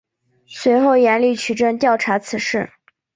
[0.47, 2.71] 随后严厉取证调查此事。